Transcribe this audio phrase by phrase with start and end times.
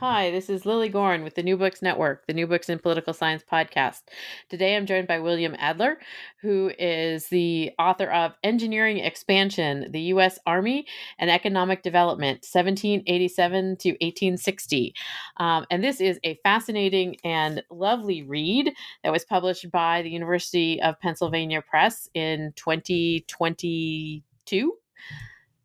[0.00, 3.12] Hi, this is Lilly Goren with the New Books Network, the New Books in Political
[3.12, 4.00] Science podcast.
[4.48, 5.98] Today I'm joined by William Adler,
[6.40, 10.38] who is the author of Engineering Expansion, the U.S.
[10.46, 10.86] Army
[11.18, 14.94] and Economic Development, 1787 to 1860.
[15.36, 18.72] Um, and this is a fascinating and lovely read
[19.04, 24.72] that was published by the University of Pennsylvania Press in 2022.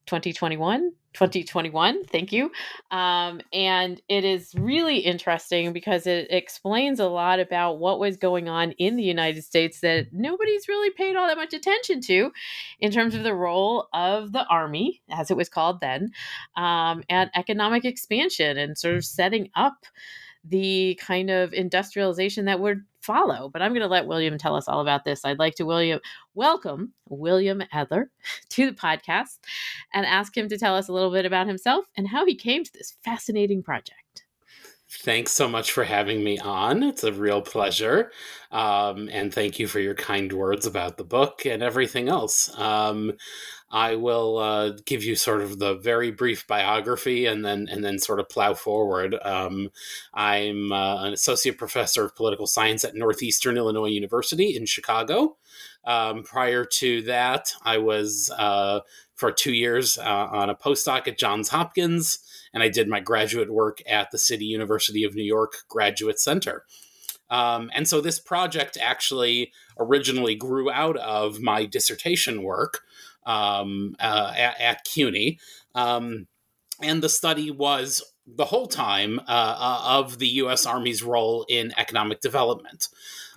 [0.06, 2.52] 2021 2021 thank you.
[2.92, 8.50] Um, and it is really interesting because it explains a lot about what was going
[8.50, 12.32] on in the united states that nobody's really paid all that much attention to
[12.80, 16.12] in terms of the role of the army as it was called then
[16.58, 19.86] um, and economic expansion and sort of setting up
[20.48, 23.50] the kind of industrialization that would follow.
[23.50, 25.24] But I'm going to let William tell us all about this.
[25.24, 26.00] I'd like to William
[26.34, 28.10] welcome William Adler
[28.50, 29.40] to the podcast
[29.94, 32.64] and ask him to tell us a little bit about himself and how he came
[32.64, 34.02] to this fascinating project.
[34.88, 36.84] Thanks so much for having me on.
[36.84, 38.12] It's a real pleasure.
[38.52, 42.56] Um, and thank you for your kind words about the book and everything else.
[42.58, 43.14] Um,
[43.76, 48.00] I will uh, give you sort of the very brief biography and then and then
[48.00, 49.18] sort of plow forward.
[49.22, 49.70] Um,
[50.14, 55.36] I'm uh, an associate professor of political science at Northeastern Illinois University in Chicago.
[55.84, 58.80] Um, prior to that, I was uh,
[59.14, 62.20] for two years uh, on a postdoc at Johns Hopkins,
[62.54, 66.64] and I did my graduate work at the City University of New York Graduate Center.
[67.30, 72.84] Um, and so this project actually originally grew out of my dissertation work
[73.26, 75.40] um, uh, at, at, CUNY.
[75.74, 76.28] Um,
[76.82, 80.66] and the study was the whole time uh, uh of the U.S.
[80.66, 82.90] Army's role in economic development.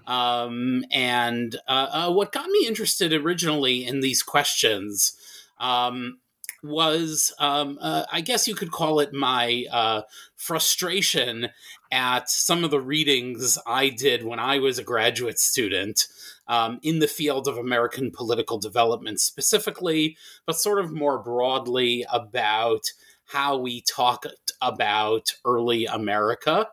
[0.06, 5.14] Um, and uh, uh, what got me interested originally in these questions
[5.60, 6.18] um,
[6.62, 10.02] was, um, uh, I guess you could call it my uh,
[10.36, 11.48] frustration
[11.90, 16.06] at some of the readings I did when I was a graduate student
[16.48, 20.16] um, in the field of American political development specifically,
[20.46, 22.92] but sort of more broadly about
[23.26, 24.24] how we talk
[24.60, 26.68] about early America.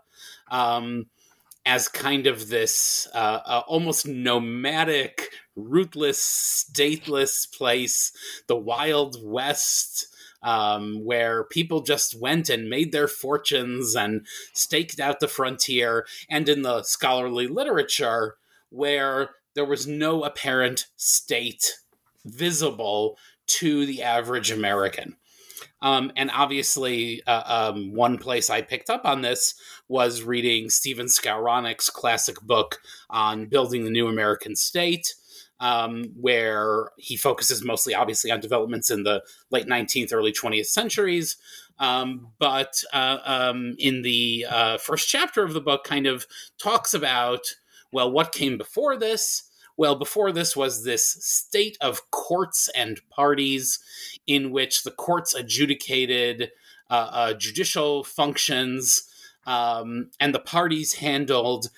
[0.49, 1.07] Um,
[1.65, 8.11] as kind of this uh, uh, almost nomadic, rootless, stateless place,
[8.47, 10.07] the Wild West,
[10.43, 16.47] um, where people just went and made their fortunes and staked out the frontier, and
[16.47, 18.35] in the scholarly literature,
[18.69, 21.79] where there was no apparent state
[22.25, 25.15] visible to the average American.
[25.81, 29.55] Um, and obviously, uh, um, one place I picked up on this
[29.87, 32.79] was reading Stephen Skowronek's classic book
[33.09, 35.13] on building the new American state,
[35.59, 41.37] um, where he focuses mostly, obviously, on developments in the late 19th, early 20th centuries.
[41.77, 46.25] Um, but uh, um, in the uh, first chapter of the book, kind of
[46.57, 47.41] talks about
[47.91, 49.43] well, what came before this?
[49.77, 53.79] Well, before this was this state of courts and parties
[54.25, 56.51] in which the courts adjudicated
[56.89, 59.03] uh, uh, judicial functions
[59.45, 61.69] um, and the parties handled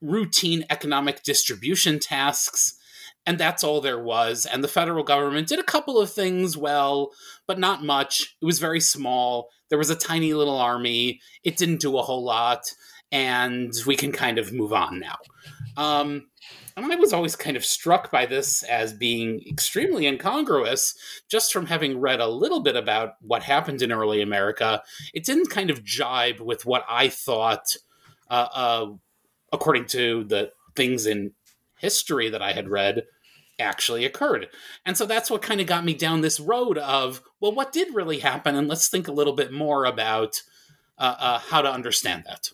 [0.00, 2.78] routine economic distribution tasks
[3.26, 4.46] and that's all there was.
[4.46, 7.12] And the federal government did a couple of things well,
[7.46, 8.36] but not much.
[8.40, 9.48] It was very small.
[9.70, 11.20] There was a tiny little army.
[11.42, 12.74] It didn't do a whole lot,
[13.10, 15.16] and we can kind of move on now.
[15.76, 16.26] Um,
[16.76, 20.94] and I was always kind of struck by this as being extremely incongruous
[21.28, 24.82] just from having read a little bit about what happened in early America.
[25.12, 27.76] It didn't kind of jibe with what I thought,
[28.28, 28.86] uh, uh,
[29.52, 31.32] according to the things in
[31.78, 33.04] history that I had read,
[33.60, 34.48] actually occurred.
[34.84, 37.94] And so that's what kind of got me down this road of, well, what did
[37.94, 38.56] really happen?
[38.56, 40.42] And let's think a little bit more about
[40.98, 42.50] uh, uh how to understand that.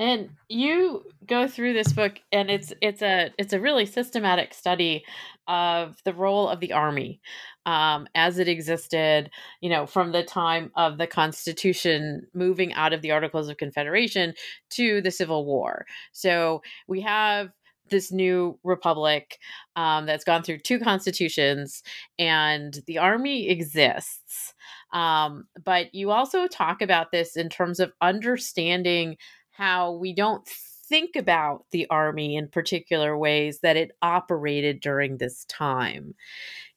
[0.00, 5.04] And you go through this book and it's it's a it's a really systematic study
[5.46, 7.20] of the role of the army
[7.66, 9.30] um, as it existed,
[9.60, 14.32] you know, from the time of the Constitution moving out of the Articles of Confederation
[14.70, 15.84] to the Civil War.
[16.12, 17.50] So we have
[17.90, 19.38] this new republic
[19.76, 21.82] um, that's gone through two constitutions,
[22.18, 24.54] and the army exists.
[24.92, 29.16] Um, but you also talk about this in terms of understanding
[29.52, 35.44] how we don't think about the army in particular ways that it operated during this
[35.46, 36.14] time.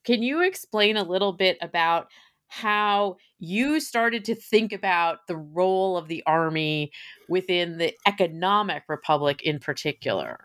[0.03, 2.07] Can you explain a little bit about
[2.47, 6.91] how you started to think about the role of the army
[7.27, 10.39] within the economic republic in particular?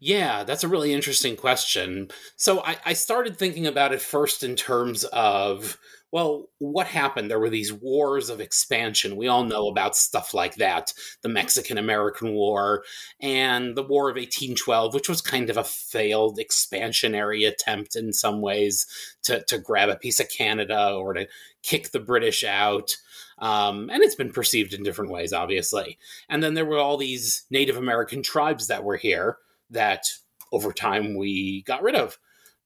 [0.00, 2.08] Yeah, that's a really interesting question.
[2.36, 5.78] So I, I started thinking about it first in terms of
[6.10, 7.30] well, what happened?
[7.30, 9.16] There were these wars of expansion.
[9.16, 12.82] We all know about stuff like that the Mexican American War
[13.20, 18.40] and the War of 1812, which was kind of a failed expansionary attempt in some
[18.40, 18.86] ways
[19.24, 21.28] to, to grab a piece of Canada or to
[21.62, 22.96] kick the British out.
[23.38, 25.98] Um, and it's been perceived in different ways, obviously.
[26.28, 29.36] And then there were all these Native American tribes that were here
[29.70, 30.06] that
[30.52, 32.18] over time we got rid of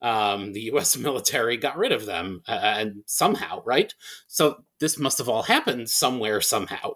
[0.03, 0.97] um, the U.S.
[0.97, 3.95] military got rid of them, uh, and somehow, right?
[4.27, 6.95] So this must have all happened somewhere, somehow.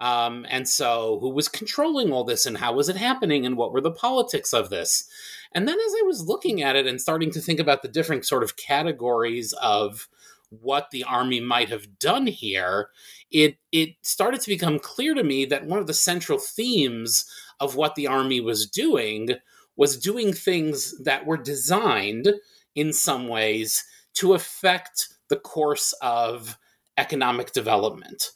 [0.00, 3.72] Um, and so, who was controlling all this, and how was it happening, and what
[3.72, 5.06] were the politics of this?
[5.54, 8.24] And then, as I was looking at it and starting to think about the different
[8.24, 10.08] sort of categories of
[10.48, 12.88] what the army might have done here,
[13.30, 17.26] it it started to become clear to me that one of the central themes
[17.60, 19.28] of what the army was doing
[19.76, 22.32] was doing things that were designed
[22.74, 23.84] in some ways
[24.14, 26.58] to affect the course of
[26.96, 28.32] economic development.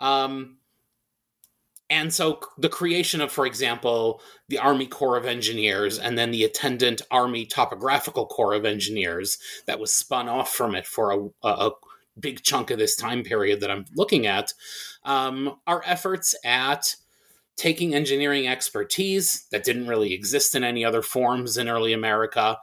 [0.00, 0.58] Um,
[1.88, 6.44] and so the creation of, for example, the Army Corps of Engineers and then the
[6.44, 11.70] attendant Army Topographical Corps of Engineers that was spun off from it for a, a
[12.18, 14.52] big chunk of this time period that I'm looking at
[15.04, 16.96] um, are efforts at
[17.56, 22.58] taking engineering expertise that didn't really exist in any other forms in early America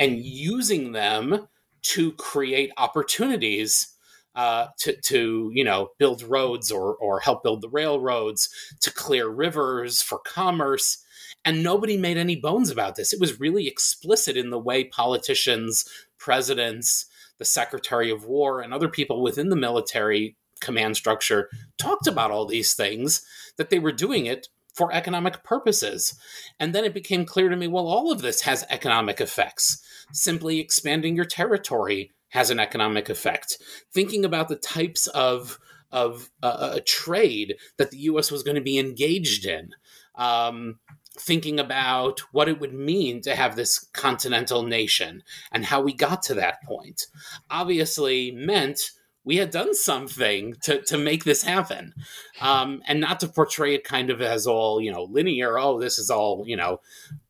[0.00, 1.48] and using them
[1.82, 3.88] to create opportunities
[4.34, 8.48] uh, to, to you know build roads or, or help build the railroads
[8.80, 11.04] to clear rivers for commerce.
[11.44, 13.12] And nobody made any bones about this.
[13.12, 15.84] It was really explicit in the way politicians
[16.16, 17.06] presidents
[17.38, 22.46] the secretary of war and other people within the military command structure talked about all
[22.46, 23.22] these things,
[23.56, 26.18] that they were doing it for economic purposes.
[26.58, 29.82] And then it became clear to me well, all of this has economic effects.
[30.12, 33.58] Simply expanding your territory has an economic effect.
[33.92, 35.58] Thinking about the types of
[35.90, 38.30] of uh, a trade that the U.S.
[38.30, 39.72] was going to be engaged in,
[40.14, 40.78] um,
[41.18, 46.22] thinking about what it would mean to have this continental nation and how we got
[46.22, 47.06] to that point,
[47.50, 48.92] obviously meant
[49.24, 51.94] we had done something to, to make this happen.
[52.40, 55.98] Um, and not to portray it kind of as all you know linear oh this
[55.98, 56.80] is all you know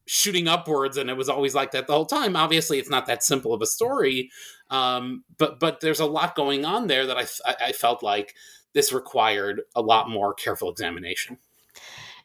[0.07, 2.37] shooting upwards and it was always like that the whole time.
[2.37, 4.31] Obviously it's not that simple of a story
[4.73, 8.35] um, but but there's a lot going on there that I, I felt like
[8.73, 11.39] this required a lot more careful examination.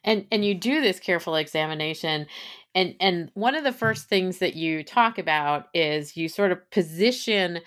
[0.04, 2.26] And and you do this careful examination
[2.74, 6.72] and and one of the first things that you talk about is you sort of
[6.72, 7.60] position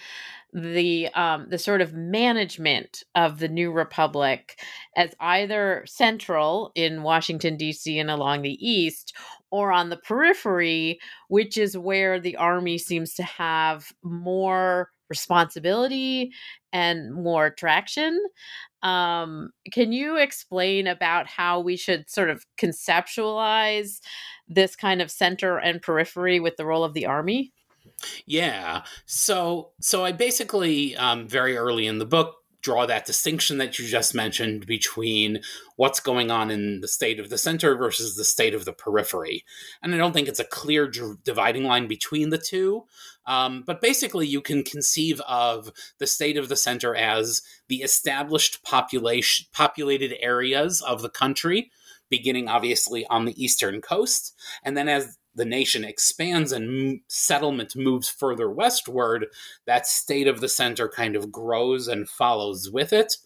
[0.52, 4.58] the um, the sort of management of the new republic
[4.96, 7.98] as either central in Washington D.C.
[7.98, 9.14] and along the east,
[9.50, 16.32] or on the periphery, which is where the army seems to have more responsibility
[16.72, 18.20] and more traction.
[18.82, 24.00] Um, can you explain about how we should sort of conceptualize
[24.48, 27.52] this kind of center and periphery with the role of the army?
[28.26, 28.82] Yeah.
[29.06, 33.86] So so I basically um, very early in the book draw that distinction that you
[33.86, 35.40] just mentioned between
[35.76, 39.44] what's going on in the state of the center versus the state of the periphery.
[39.82, 42.84] And I don't think it's a clear d- dividing line between the two.
[43.26, 48.62] Um, but basically, you can conceive of the state of the center as the established
[48.62, 51.70] population, populated areas of the country,
[52.08, 58.08] beginning obviously on the eastern coast, and then as the nation expands and settlement moves
[58.08, 59.26] further westward,
[59.66, 63.16] that state of the center kind of grows and follows with it.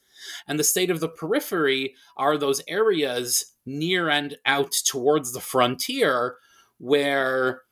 [0.47, 6.37] And the state of the periphery are those areas near and out towards the frontier
[6.79, 7.63] where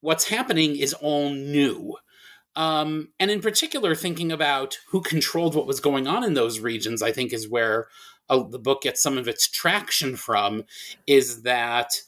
[0.00, 1.96] what's happening is all new.
[2.56, 7.02] Um, and in particular, thinking about who controlled what was going on in those regions,
[7.02, 7.86] I think is where
[8.28, 10.64] uh, the book gets some of its traction from,
[11.06, 12.00] is that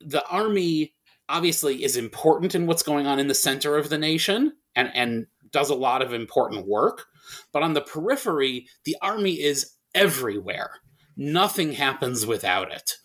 [0.00, 0.94] the army
[1.28, 5.26] obviously is important in what's going on in the center of the nation and, and
[5.52, 7.06] does a lot of important work.
[7.52, 10.80] But on the periphery, the army is everywhere.
[11.16, 12.96] Nothing happens without it.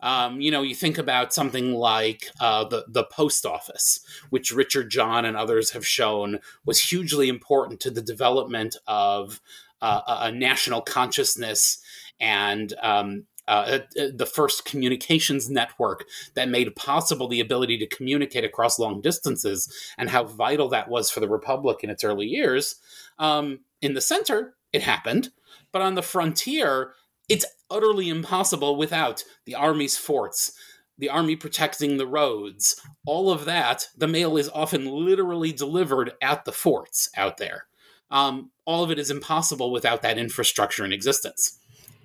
[0.00, 3.98] Um, you know, you think about something like uh, the the post office,
[4.30, 9.40] which Richard John and others have shown was hugely important to the development of
[9.82, 11.82] uh, a national consciousness
[12.20, 18.44] and um, uh, uh, the first communications network that made possible the ability to communicate
[18.44, 22.76] across long distances and how vital that was for the republic in its early years.
[23.18, 25.30] Um, in the center, it happened,
[25.72, 26.92] but on the frontier,
[27.28, 30.52] it's utterly impossible without the army's forts,
[30.98, 33.88] the army protecting the roads, all of that.
[33.96, 37.64] The mail is often literally delivered at the forts out there.
[38.10, 41.58] Um, all of it is impossible without that infrastructure in existence.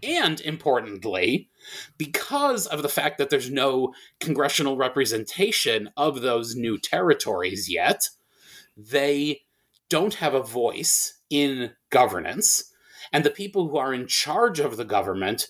[0.03, 1.49] And importantly,
[1.97, 8.09] because of the fact that there's no congressional representation of those new territories yet,
[8.75, 9.41] they
[9.89, 12.71] don't have a voice in governance.
[13.11, 15.47] And the people who are in charge of the government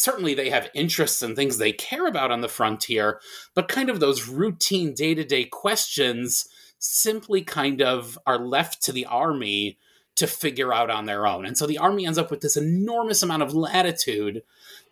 [0.00, 3.20] certainly they have interests and things they care about on the frontier,
[3.54, 8.92] but kind of those routine day to day questions simply kind of are left to
[8.92, 9.78] the army
[10.16, 11.46] to figure out on their own.
[11.46, 14.42] And so the army ends up with this enormous amount of latitude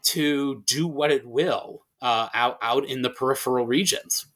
[0.04, 4.26] to do what it will uh, out out in the peripheral regions.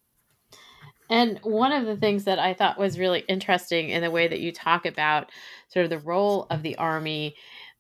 [1.09, 4.41] And one of the things that I thought was really interesting in the way that
[4.41, 5.31] you talk about
[5.69, 7.35] sort of the role of the army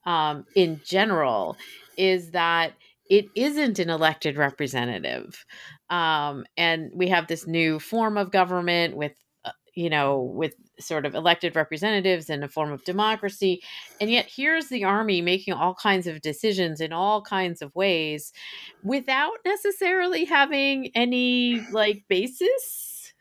[0.04, 1.56] um, in general
[1.97, 2.75] is that
[3.09, 5.44] it isn't an elected representative.
[5.90, 9.12] Um, and we have this new form of government with,
[9.44, 13.62] uh, you know, with sort of elected representatives in a form of democracy.
[14.00, 18.32] And yet here's the army making all kinds of decisions in all kinds of ways
[18.82, 23.12] without necessarily having any like basis.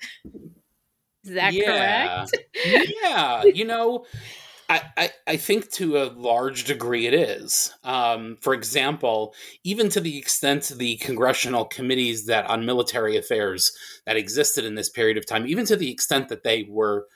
[1.24, 2.26] Is that yeah.
[2.26, 2.38] correct?
[3.04, 3.44] yeah.
[3.44, 4.06] You know,
[4.98, 7.74] I, I, think to a large degree it is.
[7.84, 13.74] Um, for example, even to the extent the congressional committees that on military affairs
[14.06, 17.08] that existed in this period of time, even to the extent that they were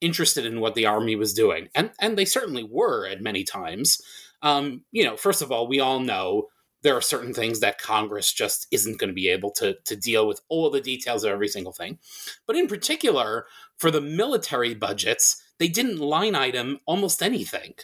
[0.00, 4.00] interested in what the army was doing, and and they certainly were at many times.
[4.42, 6.48] Um, you know, first of all, we all know
[6.82, 10.26] there are certain things that Congress just isn't going to be able to to deal
[10.26, 11.98] with all the details of every single thing,
[12.46, 13.46] but in particular
[13.78, 17.74] for the military budgets they didn't line item almost anything.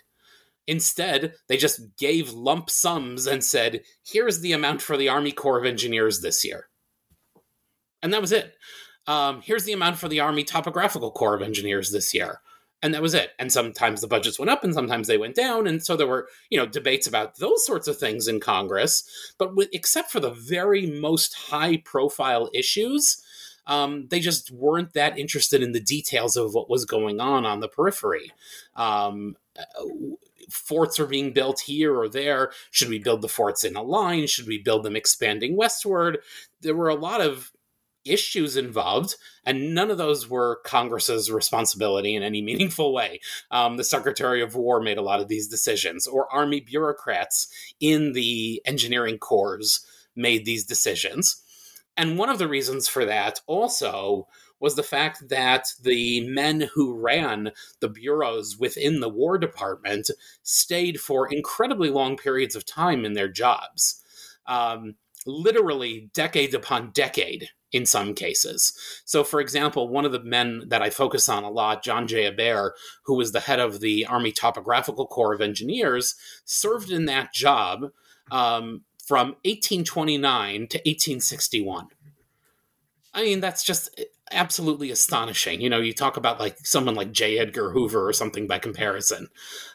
[0.66, 5.58] Instead, they just gave lump sums and said, here's the amount for the Army Corps
[5.58, 6.68] of Engineers this year.
[8.02, 8.54] And that was it.
[9.10, 12.42] Um, here's the amount for the Army Topographical Corps of Engineers this year.
[12.80, 13.32] And that was it.
[13.40, 15.66] And sometimes the budgets went up and sometimes they went down.
[15.66, 19.34] And so there were, you know, debates about those sorts of things in Congress.
[19.36, 23.20] But with, except for the very most high profile issues,
[23.66, 27.58] um, they just weren't that interested in the details of what was going on on
[27.58, 28.30] the periphery.
[28.76, 29.34] Um,
[30.48, 32.52] forts are being built here or there.
[32.70, 34.28] Should we build the forts in a line?
[34.28, 36.18] Should we build them expanding westward?
[36.60, 37.50] There were a lot of
[38.04, 43.20] issues involved, and none of those were Congress's responsibility in any meaningful way.
[43.50, 47.48] Um, the Secretary of War made a lot of these decisions, or Army bureaucrats
[47.80, 49.80] in the engineering corps
[50.16, 51.42] made these decisions.
[51.96, 54.26] And one of the reasons for that also
[54.60, 60.10] was the fact that the men who ran the bureaus within the War Department
[60.42, 64.02] stayed for incredibly long periods of time in their jobs.
[64.46, 68.72] Um, literally decade upon decade in some cases.
[69.04, 72.30] So, for example, one of the men that I focus on a lot, John J.
[72.30, 72.72] Abert,
[73.04, 77.90] who was the head of the Army Topographical Corps of Engineers, served in that job
[78.30, 81.88] um, from 1829 to 1861.
[83.12, 84.00] I mean, that's just
[84.30, 85.60] absolutely astonishing.
[85.60, 87.38] You know, you talk about like someone like J.
[87.38, 89.28] Edgar Hoover or something by comparison.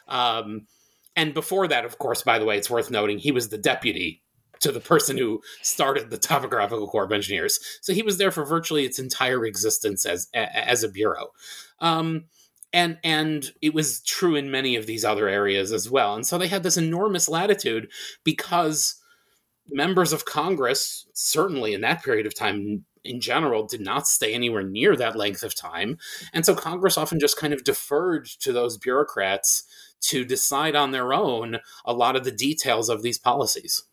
[0.08, 0.66] Um,
[1.14, 4.22] and before that, of course, by the way, it's worth noting he was the deputy
[4.60, 7.58] to the person who started the Topographical Corps of Engineers.
[7.82, 11.28] So he was there for virtually its entire existence as as a bureau.
[11.80, 12.24] Um,
[12.72, 16.14] and and it was true in many of these other areas as well.
[16.14, 17.90] And so they had this enormous latitude
[18.24, 19.00] because
[19.68, 24.62] members of Congress, certainly in that period of time in general, did not stay anywhere
[24.62, 25.96] near that length of time.
[26.32, 29.64] And so Congress often just kind of deferred to those bureaucrats
[30.02, 33.84] to decide on their own a lot of the details of these policies.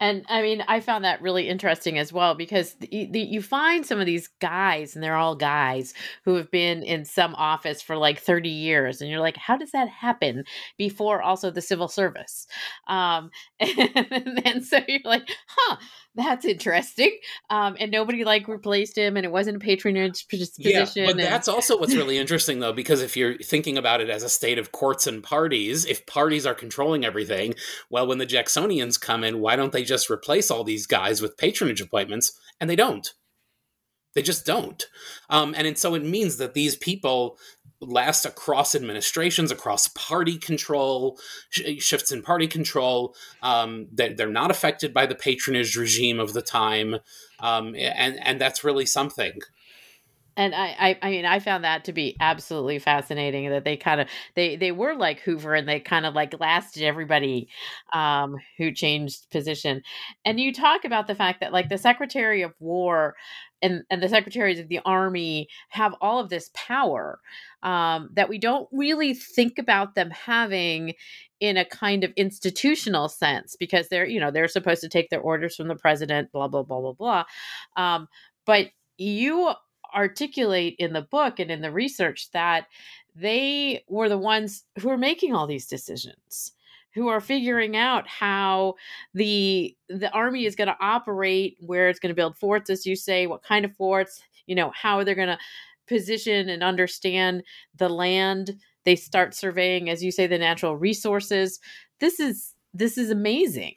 [0.00, 3.84] And I mean, I found that really interesting as well because the, the, you find
[3.84, 5.92] some of these guys, and they're all guys
[6.24, 9.00] who have been in some office for like 30 years.
[9.00, 10.44] And you're like, how does that happen
[10.76, 12.46] before also the civil service?
[12.86, 15.76] Um, and, and so you're like, huh,
[16.14, 17.16] that's interesting.
[17.50, 20.64] Um, and nobody like replaced him, and it wasn't a patronage position.
[20.66, 21.20] Yeah, but and...
[21.20, 24.58] that's also what's really interesting, though, because if you're thinking about it as a state
[24.58, 27.54] of courts and parties, if parties are controlling everything,
[27.90, 31.36] well, when the Jacksonians come in, why don't they just replace all these guys with
[31.36, 32.32] patronage appointments?
[32.60, 33.12] And they don't.
[34.14, 34.84] They just don't.
[35.30, 37.38] Um, and, so it means that these people
[37.80, 41.18] last across administrations, across party control,
[41.50, 43.14] sh- shifts in party control.
[43.42, 46.96] Um, they're, they're not affected by the patronage regime of the time,
[47.40, 49.40] um, and and that's really something.
[50.38, 53.50] And I, I, I mean, I found that to be absolutely fascinating.
[53.50, 56.84] That they kind of they they were like Hoover, and they kind of like lasted
[56.84, 57.48] everybody
[57.92, 59.82] um, who changed position.
[60.24, 63.16] And you talk about the fact that like the Secretary of War
[63.62, 67.20] and and the secretaries of the army have all of this power
[67.64, 70.94] um, that we don't really think about them having
[71.40, 75.20] in a kind of institutional sense because they're you know they're supposed to take their
[75.20, 77.24] orders from the president blah blah blah blah blah
[77.76, 78.08] um,
[78.46, 78.68] but
[78.98, 79.52] you
[79.94, 82.66] articulate in the book and in the research that
[83.14, 86.52] they were the ones who are making all these decisions
[86.94, 88.74] who are figuring out how
[89.14, 92.96] the the army is going to operate where it's going to build forts as you
[92.96, 95.38] say what kind of forts you know how they're going to
[95.88, 97.42] position and understand
[97.76, 98.56] the land.
[98.84, 101.58] They start surveying as you say the natural resources.
[101.98, 103.74] This is this is amazing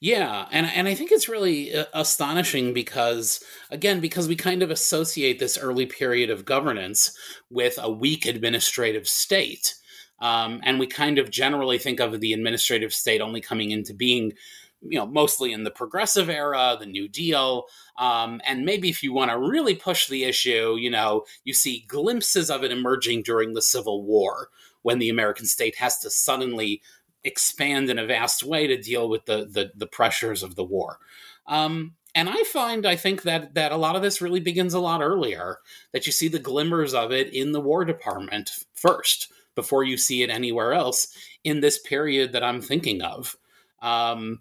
[0.00, 4.70] yeah, and and I think it's really uh, astonishing because again because we kind of
[4.70, 7.16] associate this early period of governance
[7.50, 9.74] with a weak administrative state.
[10.20, 14.34] Um, and we kind of generally think of the administrative state only coming into being
[14.82, 17.64] you know, mostly in the progressive era, the New Deal.
[17.98, 21.84] Um, and maybe if you want to really push the issue, you know, you see
[21.86, 24.48] glimpses of it emerging during the Civil War
[24.82, 26.80] when the American state has to suddenly
[27.24, 30.98] expand in a vast way to deal with the the, the pressures of the war.
[31.46, 34.80] Um, and I find, I think that that a lot of this really begins a
[34.80, 35.58] lot earlier.
[35.92, 40.22] That you see the glimmers of it in the War Department first, before you see
[40.22, 41.08] it anywhere else
[41.44, 43.36] in this period that I'm thinking of.
[43.82, 44.40] Um,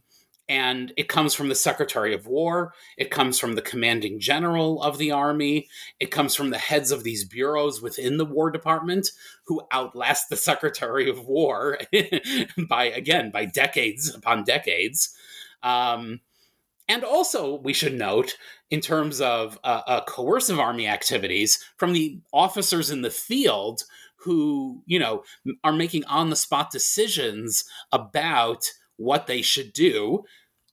[0.49, 2.73] and it comes from the Secretary of War.
[2.97, 5.69] It comes from the commanding general of the army.
[5.99, 9.11] It comes from the heads of these bureaus within the War Department
[9.45, 11.77] who outlast the Secretary of War
[12.69, 15.15] by, again, by decades upon decades.
[15.61, 16.21] Um,
[16.87, 18.35] and also, we should note,
[18.71, 23.83] in terms of uh, uh, coercive army activities, from the officers in the field
[24.15, 25.23] who, you know,
[25.63, 28.65] are making on the spot decisions about
[28.99, 30.25] what they should do,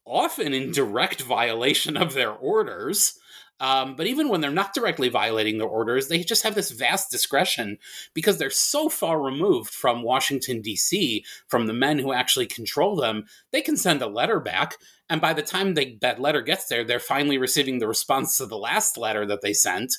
[0.06, 3.18] often in direct violation of their orders.
[3.58, 7.10] Um, but even when they're not directly violating their orders, they just have this vast
[7.10, 7.78] discretion
[8.12, 13.24] because they're so far removed from Washington, D.C., from the men who actually control them.
[13.52, 14.76] They can send a letter back.
[15.08, 18.46] And by the time they, that letter gets there, they're finally receiving the response to
[18.46, 19.94] the last letter that they sent.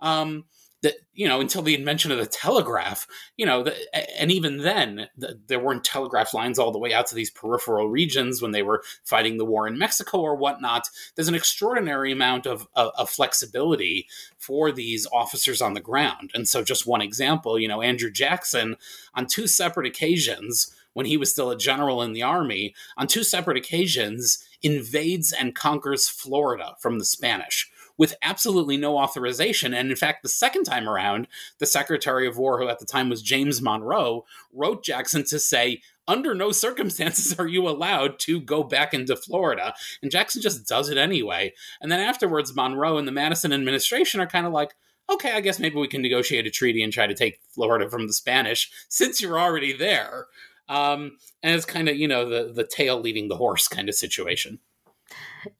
[0.00, 0.44] Um,
[0.82, 3.74] that you know until the invention of the telegraph you know the,
[4.20, 7.88] and even then the, there weren't telegraph lines all the way out to these peripheral
[7.88, 10.88] regions when they were fighting the war in mexico or whatnot.
[11.14, 14.06] There's an extraordinary amount of, of, of flexibility
[14.38, 16.30] for these officers on the ground.
[16.34, 18.76] And so just one example you know andrew jackson
[19.14, 23.22] on two separate occasions when he was still a general in the army on two
[23.22, 29.74] separate occasions invades and conquers florida from the spanish with absolutely no authorization.
[29.74, 33.10] And in fact, the second time around, the Secretary of War, who at the time
[33.10, 38.62] was James Monroe, wrote Jackson to say, under no circumstances are you allowed to go
[38.62, 39.74] back into Florida.
[40.00, 41.52] And Jackson just does it anyway.
[41.82, 44.74] And then afterwards, Monroe and the Madison administration are kind of like,
[45.10, 48.06] okay, I guess maybe we can negotiate a treaty and try to take Florida from
[48.06, 50.26] the Spanish since you're already there.
[50.68, 53.94] Um, and it's kind of, you know, the, the tail leading the horse kind of
[53.94, 54.58] situation.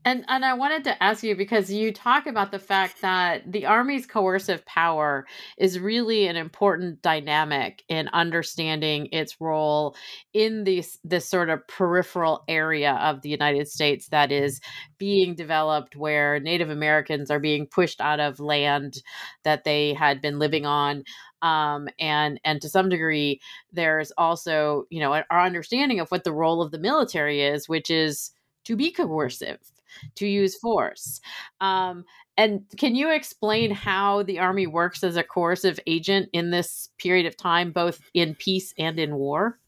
[0.04, 3.66] And and I wanted to ask you because you talk about the fact that the
[3.66, 9.96] army's coercive power is really an important dynamic in understanding its role
[10.34, 14.60] in this this sort of peripheral area of the United States that is
[14.98, 19.02] being developed where Native Americans are being pushed out of land
[19.44, 21.04] that they had been living on.
[21.40, 23.40] Um, and and to some degree
[23.72, 27.90] there's also you know our understanding of what the role of the military is which
[27.90, 28.32] is
[28.68, 29.58] to be coercive,
[30.14, 31.22] to use force.
[31.60, 32.04] Um,
[32.36, 37.24] and can you explain how the army works as a coercive agent in this period
[37.24, 39.58] of time, both in peace and in war?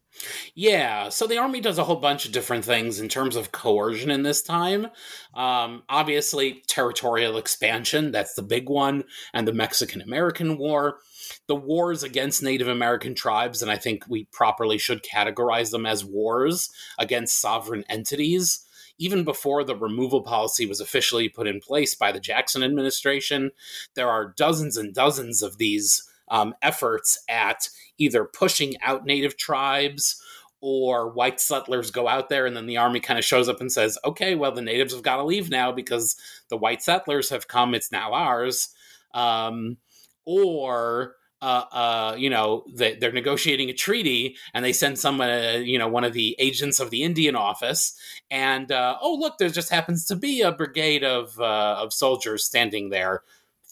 [0.55, 4.11] Yeah, so the army does a whole bunch of different things in terms of coercion
[4.11, 4.89] in this time.
[5.33, 10.99] Um, obviously, territorial expansion, that's the big one, and the Mexican American War.
[11.47, 16.05] The wars against Native American tribes, and I think we properly should categorize them as
[16.05, 18.67] wars against sovereign entities
[19.01, 23.51] even before the removal policy was officially put in place by the Jackson administration,
[23.95, 30.23] there are dozens and dozens of these um, efforts at either pushing out native tribes
[30.61, 33.73] or white settlers go out there and then the army kind of shows up and
[33.73, 36.17] says, okay, well, the natives have got to leave now because
[36.49, 38.69] the white settlers have come, it's now ours.
[39.15, 39.79] Um,
[40.27, 45.61] or uh, uh, you know, they, are negotiating a treaty, and they send someone, uh,
[45.63, 47.99] you know, one of the agents of the Indian office,
[48.31, 52.45] and uh, oh look, there just happens to be a brigade of uh, of soldiers
[52.45, 53.23] standing there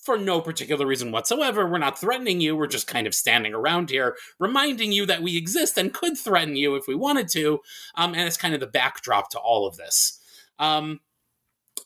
[0.08, 1.68] for no particular reason whatsoever.
[1.68, 2.56] We're not threatening you.
[2.56, 6.56] We're just kind of standing around here, reminding you that we exist and could threaten
[6.56, 7.60] you if we wanted to.
[7.94, 10.18] Um, and it's kind of the backdrop to all of this.
[10.58, 11.00] Um,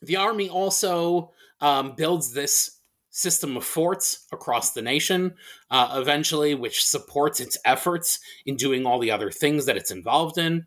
[0.01, 2.79] the army also um, builds this
[3.13, 5.35] system of forts across the nation
[5.71, 10.39] uh, eventually, which supports its efforts in doing all the other things that it's involved
[10.39, 10.67] in.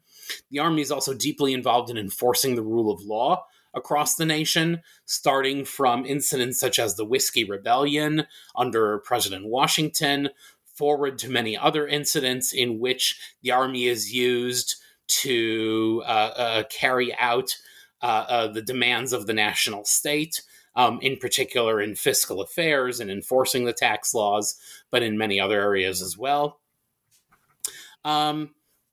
[0.52, 4.82] The Army is also deeply involved in enforcing the rule of law across the nation,
[5.06, 10.30] starting from incidents such as the Whiskey Rebellion under President Washington,
[10.76, 14.76] forward to many other incidents in which the Army is used
[15.08, 17.58] to uh, uh, carry out
[18.02, 20.42] uh, uh, the demands of the national state
[20.76, 24.58] um, in particular in fiscal affairs and enforcing the tax laws,
[24.92, 26.60] but in many other areas as well.
[28.04, 28.52] Um,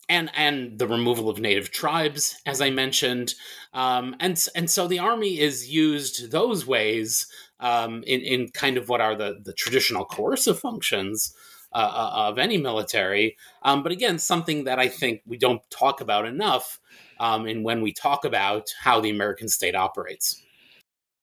[0.09, 3.35] and and the removal of native tribes, as I mentioned,
[3.73, 7.27] um, and and so the army is used those ways
[7.61, 11.35] um, in in kind of what are the the traditional coercive functions
[11.73, 13.37] uh, uh of any military.
[13.63, 16.81] Um, but again, something that I think we don't talk about enough,
[17.21, 20.43] um, in when we talk about how the American state operates.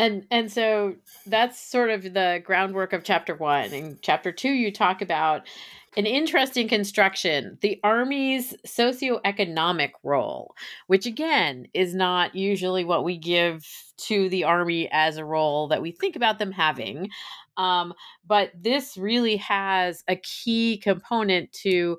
[0.00, 0.94] And and so
[1.26, 3.74] that's sort of the groundwork of chapter 1.
[3.74, 5.46] In chapter 2 you talk about
[5.94, 10.54] an interesting construction, the army's socioeconomic role,
[10.86, 13.66] which again is not usually what we give
[13.98, 17.10] to the army as a role that we think about them having.
[17.58, 17.92] Um,
[18.26, 21.98] but this really has a key component to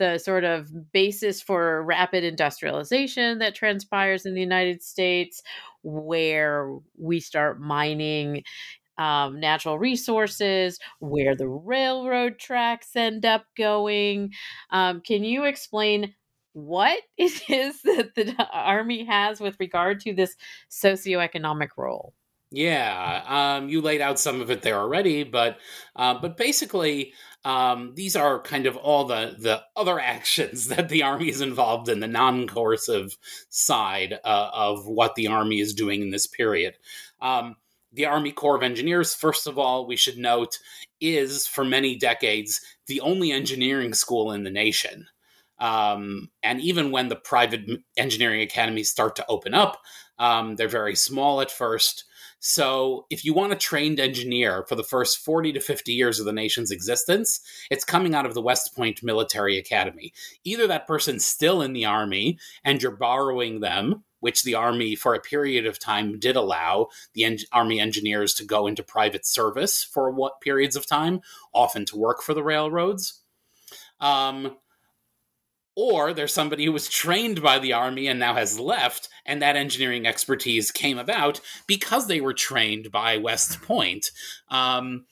[0.00, 5.42] the sort of basis for rapid industrialization that transpires in the United States,
[5.82, 8.42] where we start mining
[8.96, 14.32] um, natural resources, where the railroad tracks end up going.
[14.70, 16.14] Um, can you explain
[16.54, 20.34] what it is that the Army has with regard to this
[20.70, 22.14] socioeconomic role?
[22.52, 25.58] Yeah, um, you laid out some of it there already, but
[25.94, 27.12] uh, but basically,
[27.44, 31.88] um, these are kind of all the the other actions that the army is involved
[31.88, 33.16] in, the non-coercive
[33.48, 36.76] side uh, of what the army is doing in this period.
[37.20, 37.56] Um,
[37.92, 40.58] the Army Corps of Engineers, first of all, we should note,
[41.00, 45.08] is for many decades the only engineering school in the nation.
[45.58, 47.62] Um, and even when the private
[47.96, 49.78] engineering academies start to open up,
[50.18, 52.04] um, they're very small at first.
[52.42, 56.24] So, if you want a trained engineer for the first 40 to 50 years of
[56.24, 60.14] the nation's existence, it's coming out of the West Point Military Academy.
[60.42, 65.14] Either that person's still in the Army and you're borrowing them, which the Army, for
[65.14, 69.84] a period of time, did allow the en- Army engineers to go into private service
[69.84, 71.20] for what periods of time,
[71.52, 73.20] often to work for the railroads.
[74.00, 74.56] Um,
[75.80, 79.56] or there's somebody who was trained by the army and now has left, and that
[79.56, 84.10] engineering expertise came about because they were trained by West Point.
[84.50, 85.06] Um,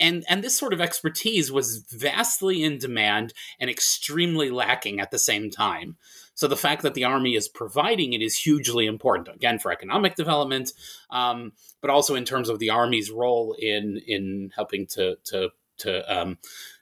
[0.00, 5.18] and and this sort of expertise was vastly in demand and extremely lacking at the
[5.18, 5.96] same time.
[6.34, 10.16] So the fact that the army is providing it is hugely important, again for economic
[10.16, 10.72] development,
[11.10, 16.20] um, but also in terms of the army's role in in helping to to to
[16.20, 16.38] um,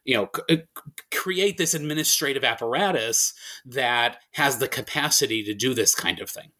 [0.08, 0.80] you know c- uh,
[1.14, 3.34] create this administrative apparatus
[3.66, 6.50] that has the capacity to do this kind of thing.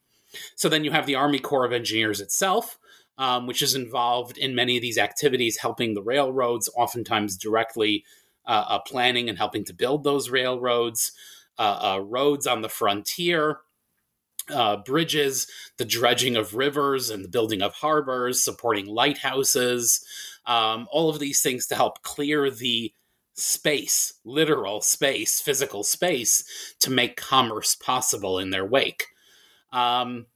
[0.55, 2.79] So then you have the Army Corps of Engineers itself,
[3.17, 8.05] um, which is involved in many of these activities, helping the railroads, oftentimes directly
[8.47, 11.13] uh, uh, planning and helping to build those railroads
[11.59, 13.61] uh, uh, roads on the frontier.
[14.51, 20.03] Uh, bridges, the dredging of rivers and the building of harbors, supporting lighthouses,
[20.47, 22.91] um, all of these things to help clear the
[23.39, 26.45] space, literal space, physical space,
[26.81, 29.07] to make commerce possible in their wake.
[29.73, 30.27] Um,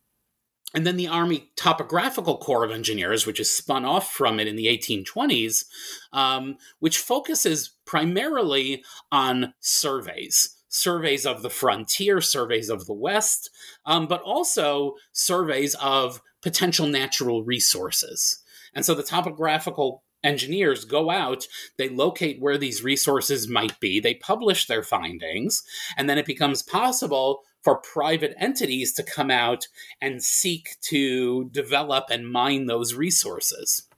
[0.74, 4.56] and then the Army Topographical Corps of Engineers, which is spun off from it in
[4.56, 5.66] the 1820s,
[6.12, 13.50] um, which focuses primarily on surveys surveys of the frontier, surveys of the West,
[13.84, 18.42] um, but also surveys of potential natural resources.
[18.74, 24.14] And so the topographical engineers go out, they locate where these resources might be, they
[24.14, 25.62] publish their findings,
[25.96, 29.68] and then it becomes possible for private entities to come out
[30.00, 33.88] and seek to develop and mine those resources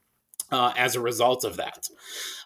[0.50, 1.88] uh, as a result of that.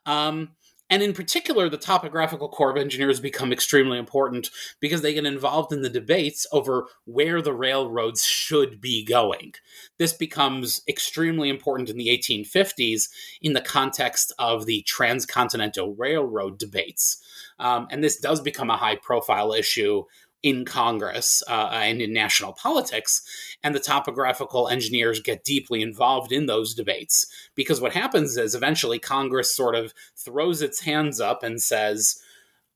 [0.06, 0.50] Um,
[0.90, 5.72] and in particular, the topographical corps of engineers become extremely important because they get involved
[5.72, 9.52] in the debates over where the railroads should be going.
[9.98, 13.08] This becomes extremely important in the 1850s
[13.42, 17.22] in the context of the transcontinental railroad debates.
[17.58, 20.04] Um, and this does become a high profile issue
[20.42, 23.22] in Congress uh, and in national politics,
[23.62, 27.26] and the topographical engineers get deeply involved in those debates.
[27.54, 32.22] Because what happens is eventually Congress sort of throws its hands up and says,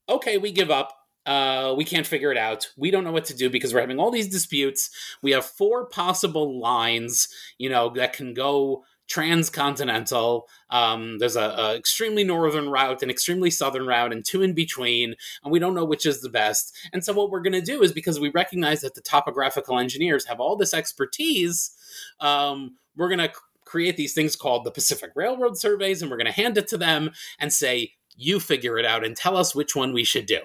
[0.09, 0.99] okay, we give up.
[1.25, 2.73] Uh, we can't figure it out.
[2.77, 4.91] We don't know what to do because we're having all these disputes.
[5.23, 10.49] We have four possible lines, you know, that can go transcontinental.
[10.71, 15.15] Um, there's a, a, extremely northern route, an extremely southern route, and two in between,
[15.43, 16.75] and we don't know which is the best.
[16.93, 20.27] And so what we're going to do is because we recognize that the topographical engineers
[20.27, 21.73] have all this expertise,
[22.21, 23.33] um, we're going to
[23.65, 26.79] create these things called the Pacific Railroad surveys, and we're going to hand it to
[26.79, 30.41] them and say, "You figure it out and tell us which one we should do."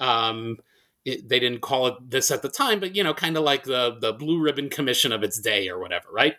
[0.00, 0.58] Um,
[1.06, 3.62] it, they didn't call it this at the time, but you know, kind of like
[3.62, 6.34] the the blue ribbon commission of its day or whatever, right?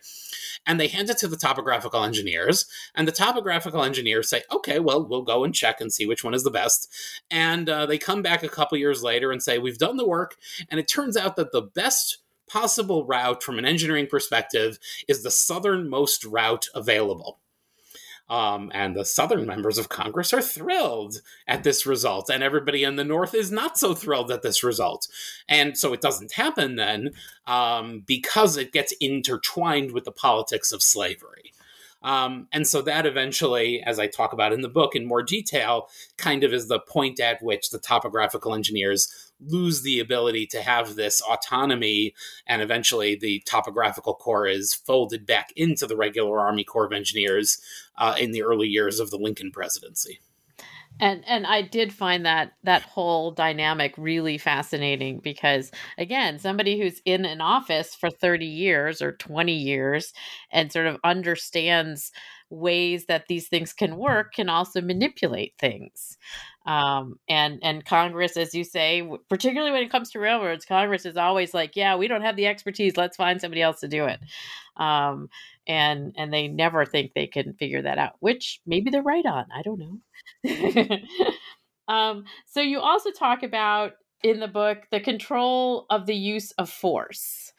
[0.66, 5.04] And they hand it to the topographical engineers, and the topographical engineers say, "Okay, well,
[5.04, 6.92] we'll go and check and see which one is the best."
[7.30, 10.36] And uh, they come back a couple years later and say, "We've done the work,
[10.70, 12.18] and it turns out that the best."
[12.50, 17.40] Possible route from an engineering perspective is the southernmost route available.
[18.30, 22.96] Um, and the Southern members of Congress are thrilled at this result, and everybody in
[22.96, 25.08] the North is not so thrilled at this result.
[25.48, 27.12] And so it doesn't happen then
[27.46, 31.54] um, because it gets intertwined with the politics of slavery.
[32.02, 35.88] Um, and so that eventually, as I talk about in the book in more detail,
[36.16, 40.96] kind of is the point at which the topographical engineers lose the ability to have
[40.96, 42.14] this autonomy,
[42.46, 47.60] and eventually the topographical corps is folded back into the regular Army Corps of Engineers
[47.96, 50.20] uh, in the early years of the Lincoln presidency.
[51.00, 57.00] And and i did find that that whole dynamic really fascinating because again somebody who's
[57.04, 60.12] in an office for 30 years or 20 years
[60.50, 62.10] and sort of understands
[62.50, 66.16] ways that these things can work can also manipulate things.
[66.66, 71.16] Um, and and congress as you say particularly when it comes to railroads congress is
[71.16, 74.20] always like yeah we don't have the expertise let's find somebody else to do it.
[74.76, 75.30] Um,
[75.66, 79.46] and and they never think they can figure that out which maybe they're right on
[79.54, 80.98] i don't know.
[81.88, 86.68] Um, so you also talk about in the book the control of the use of
[86.68, 87.52] force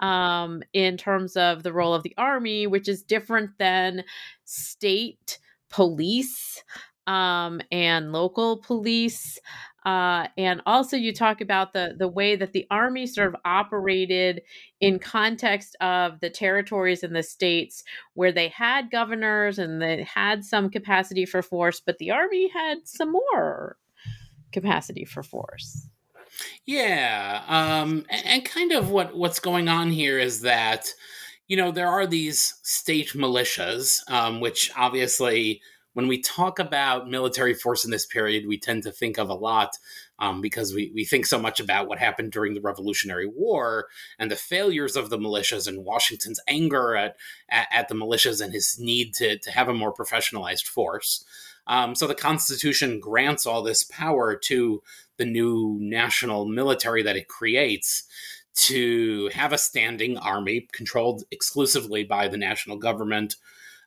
[0.00, 4.04] um, in terms of the role of the army which is different than
[4.44, 5.38] state
[5.70, 6.62] police
[7.06, 9.38] um, and local police
[9.84, 14.40] uh, and also, you talk about the the way that the army sort of operated
[14.80, 20.42] in context of the territories and the states where they had governors and they had
[20.42, 23.76] some capacity for force, but the army had some more
[24.52, 25.86] capacity for force.
[26.64, 30.88] Yeah, um, and, and kind of what what's going on here is that
[31.48, 35.60] you know there are these state militias, um, which obviously
[35.94, 39.34] when we talk about military force in this period, we tend to think of a
[39.34, 39.78] lot
[40.18, 43.86] um, because we, we think so much about what happened during the Revolutionary War
[44.18, 47.16] and the failures of the militias and Washington's anger at,
[47.48, 51.24] at, at the militias and his need to, to have a more professionalized force.
[51.66, 54.82] Um, so the Constitution grants all this power to
[55.16, 58.04] the new national military that it creates
[58.54, 63.36] to have a standing army controlled exclusively by the national government.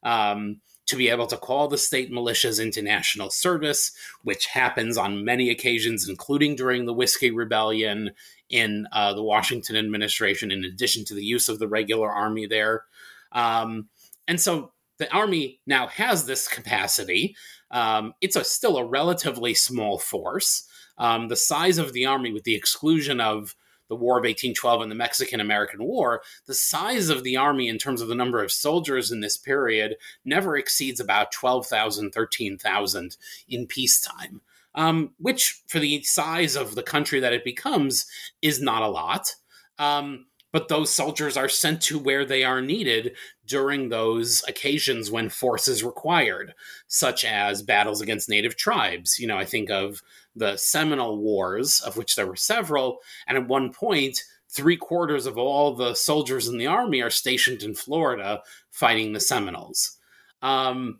[0.03, 3.91] Um, to be able to call the state militias into national service,
[4.23, 8.12] which happens on many occasions, including during the Whiskey Rebellion
[8.49, 12.86] in uh, the Washington administration, in addition to the use of the regular army there.
[13.34, 13.89] Um,
[14.30, 17.36] and so the army now has this capacity.
[17.69, 20.67] Um, it's a, still a relatively small force.
[20.97, 23.56] Um, the size of the army, with the exclusion of
[23.89, 27.78] the War of 1812 and the Mexican American War, the size of the army in
[27.78, 29.95] terms of the number of soldiers in this period
[30.26, 34.41] never exceeds about 12,000, 13,000 in peacetime,
[34.76, 38.06] um, which for the size of the country that it becomes
[38.41, 39.36] is not a lot.
[39.80, 45.30] Um, but those soldiers are sent to where they are needed during those occasions when
[45.30, 46.54] force is required,
[46.88, 49.19] such as battles against native tribes.
[49.19, 50.02] You know, I think of
[50.38, 55.38] the Seminole Wars, of which there were several, and at one point, three quarters of
[55.38, 59.97] all the soldiers in the army are stationed in Florida fighting the Seminoles.
[60.41, 61.00] Um,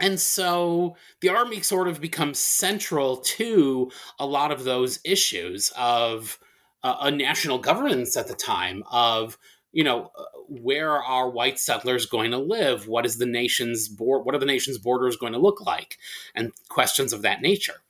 [0.00, 6.38] and so the army sort of becomes central to a lot of those issues of
[6.82, 9.36] uh, a national governance at the time of
[9.72, 12.86] you know uh, where are white settlers going to live?
[12.86, 15.98] What is the nation's board what are the nation's borders going to look like?
[16.34, 17.82] And questions of that nature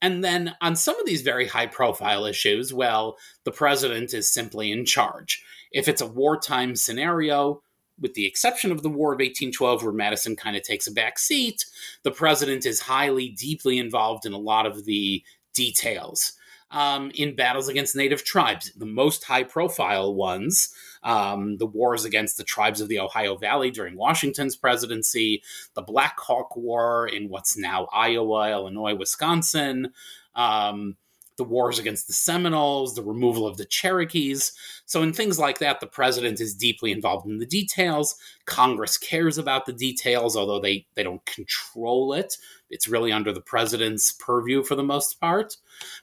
[0.00, 4.70] and then on some of these very high profile issues well the president is simply
[4.70, 7.62] in charge if it's a wartime scenario
[8.00, 11.18] with the exception of the War of 1812, where Madison kind of takes a back
[11.18, 11.64] seat,
[12.02, 16.34] the president is highly, deeply involved in a lot of the details
[16.70, 18.72] um, in battles against native tribes.
[18.76, 23.70] The most high profile ones, um, the wars against the tribes of the Ohio Valley
[23.70, 25.42] during Washington's presidency,
[25.74, 29.92] the Black Hawk War in what's now Iowa, Illinois, Wisconsin.
[30.34, 30.96] Um,
[31.38, 34.52] the wars against the Seminoles, the removal of the Cherokees.
[34.84, 38.16] So, in things like that, the president is deeply involved in the details.
[38.44, 42.36] Congress cares about the details, although they, they don't control it.
[42.70, 45.56] It's really under the president's purview for the most part.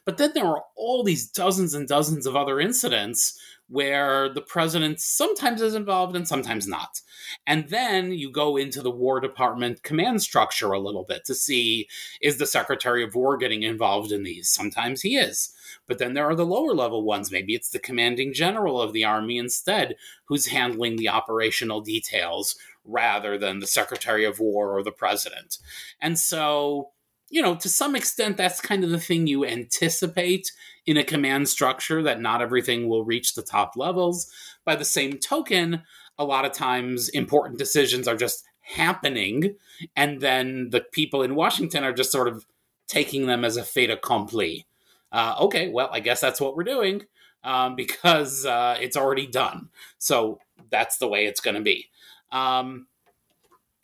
[0.04, 5.00] But then there are all these dozens and dozens of other incidents where the president
[5.00, 7.00] sometimes is involved and sometimes not.
[7.46, 11.88] And then you go into the War Department command structure a little bit to see
[12.20, 14.48] is the Secretary of War getting involved in these?
[14.48, 15.52] Sometimes he is.
[15.88, 17.32] But then there are the lower level ones.
[17.32, 23.36] Maybe it's the commanding general of the army instead who's handling the operational details rather
[23.36, 25.58] than the Secretary of War or the president.
[26.00, 26.90] And so
[27.28, 30.52] you know, to some extent, that's kind of the thing you anticipate
[30.86, 34.30] in a command structure that not everything will reach the top levels.
[34.64, 35.82] By the same token,
[36.18, 39.56] a lot of times important decisions are just happening,
[39.94, 42.46] and then the people in Washington are just sort of
[42.86, 44.66] taking them as a fait accompli.
[45.12, 47.02] Uh, okay, well, I guess that's what we're doing
[47.42, 49.70] um, because uh, it's already done.
[49.98, 51.88] So that's the way it's going to be.
[52.32, 52.86] Um,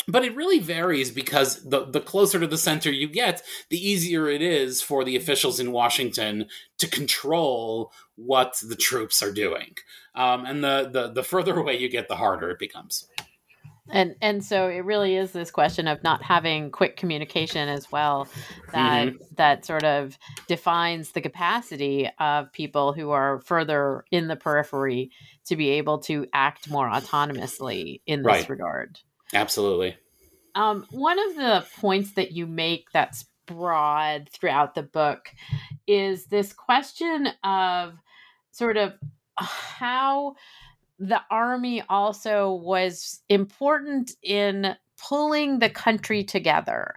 [0.08, 4.28] but it really varies because the the closer to the center you get, the easier
[4.28, 6.46] it is for the officials in Washington
[6.78, 9.74] to control what the troops are doing,
[10.14, 13.06] um, and the, the the further away you get, the harder it becomes.
[13.90, 18.28] And and so it really is this question of not having quick communication as well
[18.72, 19.16] that mm-hmm.
[19.36, 25.10] that sort of defines the capacity of people who are further in the periphery
[25.46, 28.48] to be able to act more autonomously in this right.
[28.48, 29.00] regard.
[29.32, 29.96] Absolutely.
[30.54, 35.30] Um, one of the points that you make that's broad throughout the book
[35.86, 37.94] is this question of
[38.50, 38.92] sort of
[39.36, 40.34] how
[40.98, 44.76] the army also was important in
[45.08, 46.94] pulling the country together.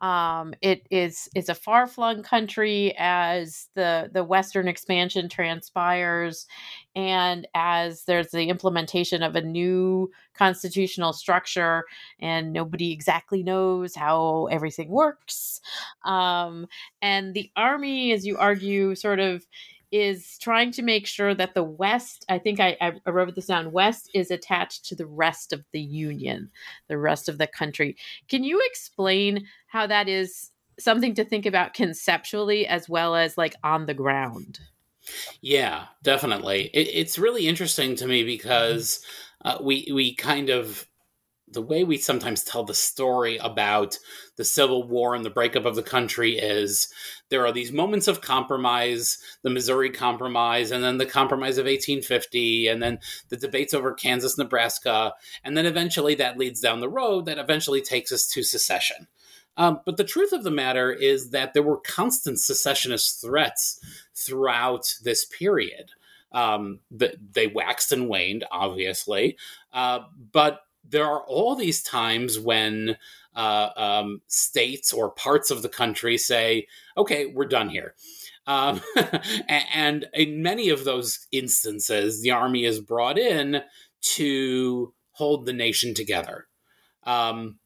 [0.00, 6.46] Um, it is it's a far flung country as the the Western expansion transpires,
[6.94, 11.84] and as there's the implementation of a new constitutional structure,
[12.20, 15.60] and nobody exactly knows how everything works.
[16.04, 16.66] Um,
[17.02, 19.44] and the army, as you argue, sort of
[19.90, 23.72] is trying to make sure that the West, I think I, I wrote this down,
[23.72, 26.50] West is attached to the rest of the Union,
[26.88, 27.96] the rest of the country.
[28.28, 33.54] Can you explain how that is something to think about conceptually as well as like
[33.64, 34.60] on the ground?
[35.40, 36.70] Yeah, definitely.
[36.74, 39.04] It, it's really interesting to me because
[39.44, 40.86] uh, we we kind of
[41.52, 43.98] the way we sometimes tell the story about
[44.36, 46.88] the Civil War and the breakup of the country is
[47.28, 52.68] there are these moments of compromise, the Missouri Compromise, and then the Compromise of 1850,
[52.68, 57.26] and then the debates over Kansas, Nebraska, and then eventually that leads down the road
[57.26, 59.06] that eventually takes us to secession.
[59.56, 63.80] Um, but the truth of the matter is that there were constant secessionist threats
[64.14, 65.90] throughout this period.
[66.30, 69.36] Um, the, they waxed and waned, obviously,
[69.72, 70.00] uh,
[70.32, 72.96] but there are all these times when
[73.34, 76.66] uh, um, states or parts of the country say,
[76.96, 77.94] okay, we're done here.
[78.46, 78.80] Um,
[79.48, 83.62] and in many of those instances, the army is brought in
[84.00, 86.46] to hold the nation together.
[87.04, 87.58] Um,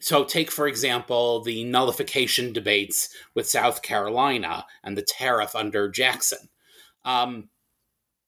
[0.00, 6.48] so, take for example the nullification debates with South Carolina and the tariff under Jackson.
[7.04, 7.50] Um,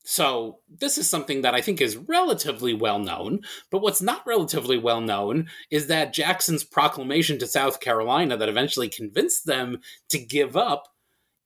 [0.05, 3.40] so, this is something that I think is relatively well known.
[3.70, 8.88] But what's not relatively well known is that Jackson's proclamation to South Carolina that eventually
[8.88, 10.88] convinced them to give up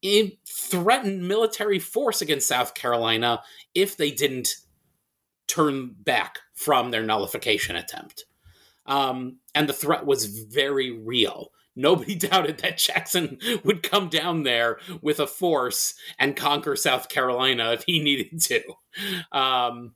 [0.03, 3.43] it threatened military force against South Carolina
[3.75, 4.55] if they didn't
[5.49, 8.25] turn back from their nullification attempt.
[8.87, 14.79] Um, and the threat was very real nobody doubted that Jackson would come down there
[15.01, 18.63] with a force and conquer South Carolina if he needed to.
[19.31, 19.95] Um,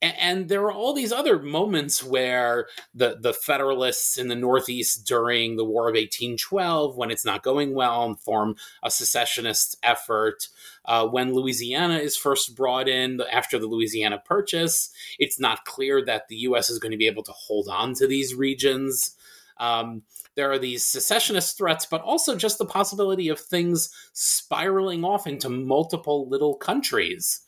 [0.00, 5.56] and, there are all these other moments where the, the Federalists in the Northeast during
[5.56, 10.48] the War of 1812, when it's not going well, form a secessionist effort.
[10.84, 16.28] Uh, when Louisiana is first brought in after the Louisiana Purchase, it's not clear that
[16.28, 16.70] the U.S.
[16.70, 19.16] is going to be able to hold on to these regions.
[19.58, 20.02] Um,
[20.34, 25.48] there are these secessionist threats, but also just the possibility of things spiraling off into
[25.48, 27.40] multiple little countries,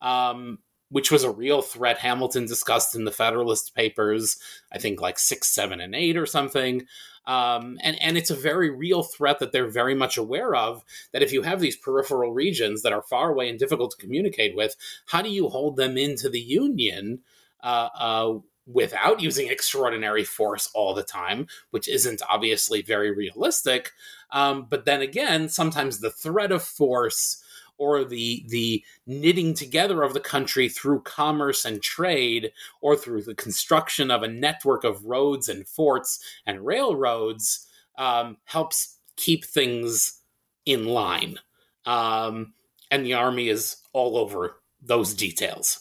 [0.00, 0.58] um,
[0.90, 4.38] which was a real threat Hamilton discussed in the Federalist Papers,
[4.72, 6.86] I think like six, seven, and eight or something.
[7.26, 11.22] Um, and, and it's a very real threat that they're very much aware of that
[11.22, 14.76] if you have these peripheral regions that are far away and difficult to communicate with,
[15.08, 17.20] how do you hold them into the Union?
[17.62, 18.38] Uh, uh,
[18.70, 23.92] without using extraordinary force all the time, which isn't obviously very realistic.
[24.30, 27.42] Um, but then again, sometimes the threat of force
[27.78, 33.34] or the the knitting together of the country through commerce and trade or through the
[33.34, 37.66] construction of a network of roads and forts and railroads
[37.96, 40.20] um, helps keep things
[40.66, 41.38] in line.
[41.86, 42.52] Um,
[42.90, 45.80] and the army is all over those details.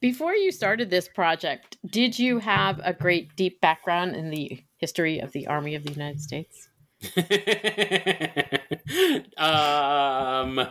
[0.00, 5.18] Before you started this project, did you have a great deep background in the history
[5.18, 6.70] of the Army of the United States?
[9.36, 10.66] um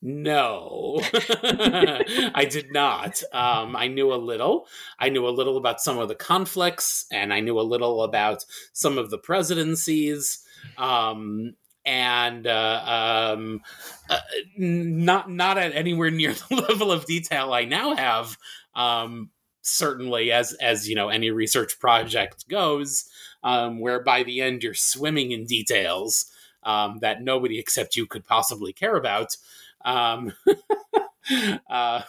[0.00, 1.00] no.
[1.12, 3.20] I did not.
[3.32, 4.66] Um, i knew a little.
[4.98, 8.44] I knew a little about some of the conflicts and i knew a little about
[8.72, 10.44] some of the presidencies.
[10.76, 11.54] Um,
[11.88, 13.62] and uh, um,
[14.10, 14.20] uh,
[14.58, 18.36] not not at anywhere near the level of detail I now have.
[18.74, 19.30] Um,
[19.62, 23.08] certainly, as as you know, any research project goes,
[23.42, 26.30] um, where by the end you're swimming in details
[26.62, 29.34] um, that nobody except you could possibly care about.
[29.82, 30.34] Um,
[31.70, 32.02] uh,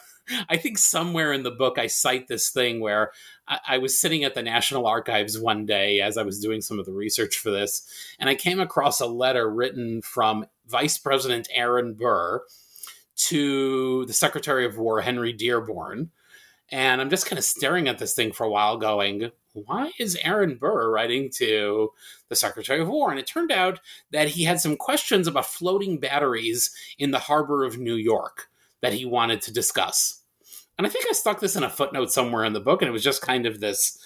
[0.50, 3.12] I think somewhere in the book I cite this thing where
[3.68, 6.86] I, was sitting at the National Archives one day as I was doing some of
[6.86, 7.88] the research for this,
[8.20, 12.44] and I came across a letter written from Vice President Aaron Burr
[13.16, 16.12] to the Secretary of War, Henry Dearborn.
[16.72, 20.18] And I'm just kind of staring at this thing for a while, going, why is
[20.24, 21.92] Aaron Burr writing to
[22.30, 23.10] the Secretary of War?
[23.10, 23.80] And it turned out
[24.12, 28.50] that he had some questions about floating batteries in the harbor of New York
[28.82, 30.19] that he wanted to discuss.
[30.80, 32.94] And I think I stuck this in a footnote somewhere in the book, and it
[32.94, 34.00] was just kind of this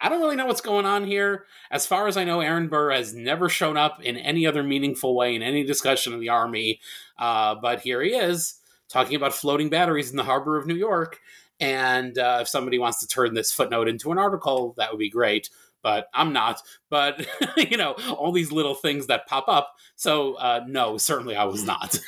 [0.00, 1.44] I don't really know what's going on here.
[1.72, 5.14] As far as I know, Aaron Burr has never shown up in any other meaningful
[5.14, 6.80] way in any discussion of the Army.
[7.18, 8.54] Uh, but here he is
[8.88, 11.18] talking about floating batteries in the harbor of New York.
[11.58, 15.10] And uh, if somebody wants to turn this footnote into an article, that would be
[15.10, 15.50] great
[15.82, 16.60] but I'm not.
[16.88, 17.26] But
[17.56, 19.74] you know, all these little things that pop up.
[19.96, 21.98] So uh, no, certainly I was not.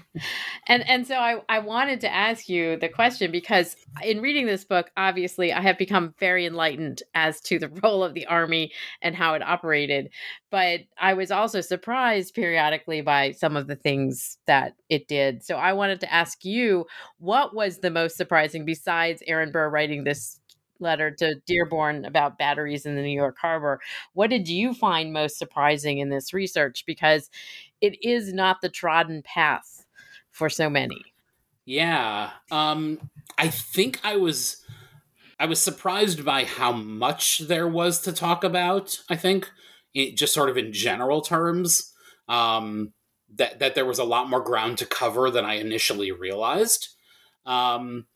[0.66, 4.64] and and so I I wanted to ask you the question because in reading this
[4.64, 8.72] book, obviously I have become very enlightened as to the role of the army
[9.02, 10.10] and how it operated.
[10.50, 15.44] But I was also surprised periodically by some of the things that it did.
[15.44, 16.86] So I wanted to ask you,
[17.18, 20.40] what was the most surprising besides Aaron Burr writing this
[20.80, 23.80] letter to Dearborn about batteries in the New York Harbor.
[24.12, 26.84] What did you find most surprising in this research?
[26.86, 27.30] Because
[27.80, 29.84] it is not the trodden path
[30.30, 31.02] for so many.
[31.64, 32.30] Yeah.
[32.50, 34.62] Um, I think I was
[35.38, 39.50] I was surprised by how much there was to talk about, I think,
[39.92, 41.92] it, just sort of in general terms.
[42.28, 42.92] Um,
[43.34, 46.88] that, that there was a lot more ground to cover than I initially realized.
[47.44, 48.06] Um,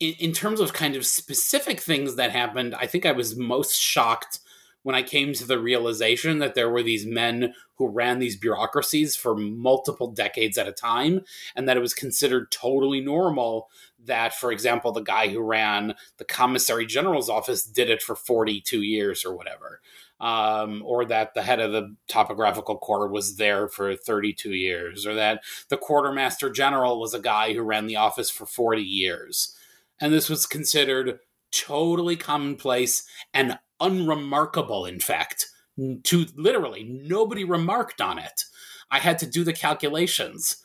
[0.00, 3.76] in, in terms of kind of specific things that happened, I think I was most
[3.76, 4.40] shocked
[4.82, 9.16] when I came to the realization that there were these men who ran these bureaucracies
[9.16, 11.22] for multiple decades at a time,
[11.54, 13.68] and that it was considered totally normal
[14.04, 18.82] that, for example, the guy who ran the commissary general's office did it for 42
[18.82, 19.80] years or whatever.
[20.20, 25.14] Um, or that the head of the topographical corps was there for 32 years, or
[25.14, 29.54] that the quartermaster general was a guy who ran the office for 40 years.
[30.00, 31.18] And this was considered
[31.52, 35.46] totally commonplace and unremarkable, in fact.
[36.04, 38.42] To literally nobody remarked on it.
[38.90, 40.56] I had to do the calculations.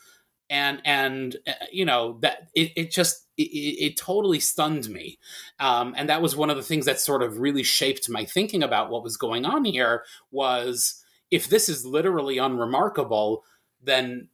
[0.49, 5.17] And and uh, you know that it, it just it, it, totally stunned me,
[5.59, 8.61] um, and that was one of the things that sort of really shaped my thinking
[8.61, 10.03] about what was going on here.
[10.31, 13.43] Was if this is literally unremarkable,
[13.81, 14.27] then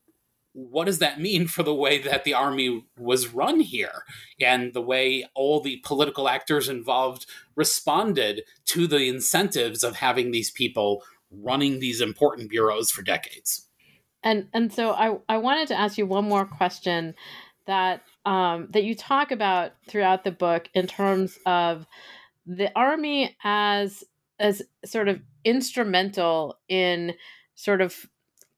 [0.53, 4.03] what does that mean for the way that the army was run here?
[4.41, 7.25] And the way all the political actors involved
[7.55, 13.67] responded to the incentives of having these people running these important bureaus for decades.
[14.23, 17.15] And and so i i wanted to ask you one more question
[17.67, 21.85] that um that you talk about throughout the book in terms of
[22.45, 24.03] the army as
[24.39, 27.13] as sort of instrumental in
[27.55, 27.95] sort of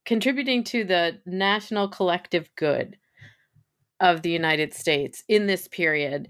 [0.06, 2.98] contributing to the national collective good
[4.00, 6.28] of the United States in this period.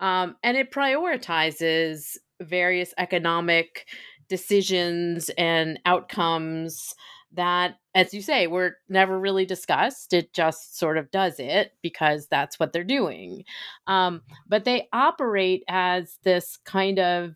[0.00, 3.86] Um, and it prioritizes various economic
[4.28, 6.94] decisions and outcomes
[7.32, 10.12] that, as you say, were never really discussed.
[10.12, 13.44] It just sort of does it because that's what they're doing.
[13.86, 17.34] Um, but they operate as this kind of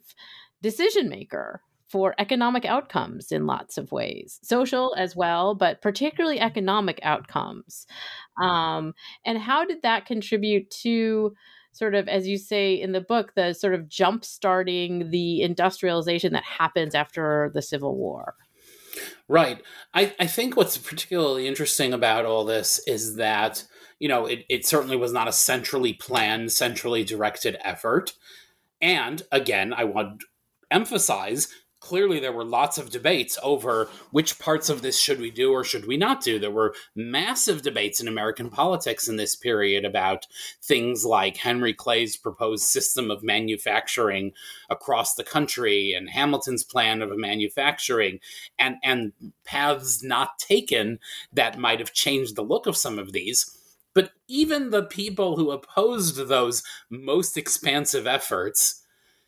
[0.62, 7.00] decision maker for economic outcomes in lots of ways, social as well, but particularly economic
[7.02, 7.86] outcomes.
[8.42, 11.34] Um, and how did that contribute to?
[11.72, 16.32] sort of as you say in the book the sort of jump starting the industrialization
[16.32, 18.34] that happens after the civil war
[19.28, 19.62] right
[19.94, 23.64] I, I think what's particularly interesting about all this is that
[24.00, 28.14] you know it, it certainly was not a centrally planned centrally directed effort
[28.80, 30.26] and again i want to
[30.70, 31.48] emphasize
[31.80, 35.62] clearly there were lots of debates over which parts of this should we do or
[35.62, 36.38] should we not do.
[36.38, 40.26] There were massive debates in American politics in this period about
[40.62, 44.32] things like Henry Clay's proposed system of manufacturing
[44.70, 48.20] across the country and Hamilton's plan of manufacturing
[48.58, 49.12] and and
[49.44, 50.98] paths not taken
[51.32, 53.54] that might have changed the look of some of these.
[53.94, 58.84] But even the people who opposed those most expansive efforts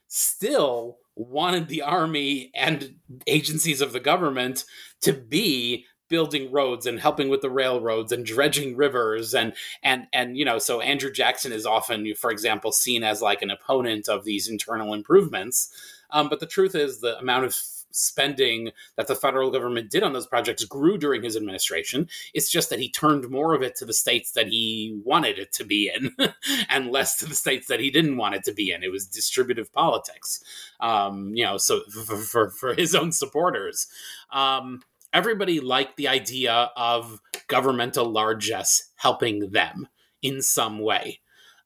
[0.06, 2.96] still wanted the army and
[3.26, 4.64] agencies of the government
[5.02, 10.36] to be building roads and helping with the railroads and dredging rivers and and and
[10.36, 14.24] you know so Andrew Jackson is often for example seen as like an opponent of
[14.24, 15.70] these internal improvements.
[16.10, 17.56] Um, but the truth is the amount of
[17.92, 22.08] spending that the federal government did on those projects grew during his administration.
[22.34, 25.52] It's just that he turned more of it to the states that he wanted it
[25.52, 26.14] to be in
[26.68, 28.82] and less to the states that he didn't want it to be in.
[28.82, 30.42] It was distributive politics,
[30.80, 33.88] um, you know, so for, for, for his own supporters.
[34.32, 34.82] Um,
[35.12, 39.88] everybody liked the idea of governmental largesse helping them
[40.22, 41.20] in some way.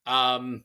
[0.06, 0.64] Um,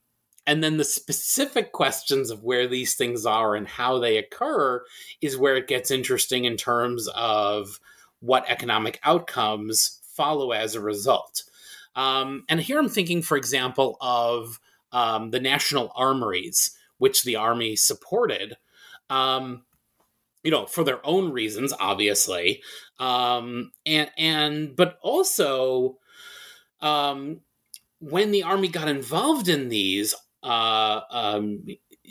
[0.49, 4.83] and then the specific questions of where these things are and how they occur
[5.21, 7.79] is where it gets interesting in terms of
[8.19, 11.43] what economic outcomes follow as a result.
[11.95, 14.59] Um, and here I'm thinking, for example, of
[14.91, 18.57] um, the national armories, which the army supported.
[19.07, 19.65] Um,
[20.43, 22.63] you know, for their own reasons, obviously,
[22.97, 25.99] um, and and but also
[26.81, 27.41] um,
[27.99, 31.65] when the army got involved in these, uh, um,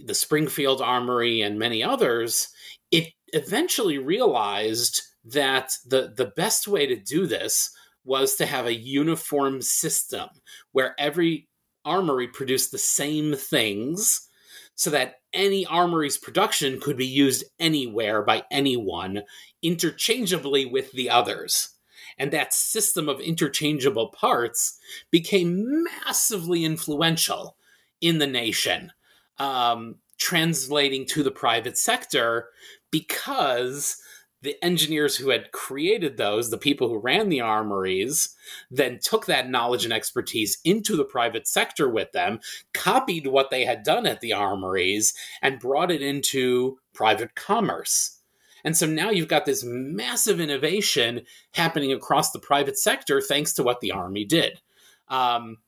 [0.05, 2.49] the Springfield Armory and many others,
[2.91, 7.71] it eventually realized that the, the best way to do this
[8.05, 10.29] was to have a uniform system
[10.73, 11.49] where every
[11.85, 14.29] armory produced the same things
[14.75, 19.23] so that any armory's production could be used anywhere by anyone
[19.63, 21.71] interchangeably with the others.
[22.17, 24.79] And that system of interchangeable parts
[25.11, 27.58] became massively influential
[28.01, 28.93] in the nation,
[29.39, 32.49] um, translating to the private sector
[32.91, 34.01] because
[34.43, 38.37] the engineers who had created those, the people who ran the armories,
[38.71, 42.39] then took that knowledge and expertise into the private sector with them,
[42.73, 48.21] copied what they had done at the armories, and brought it into private commerce.
[48.65, 51.23] And so now you've got this massive innovation
[51.55, 54.61] happening across the private sector thanks to what the army did.
[55.09, 55.59] Um,